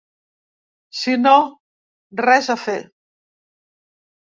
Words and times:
Si 1.01 1.13
no, 1.27 1.35
res 2.25 2.53
a 2.59 2.59
fer. 2.67 2.81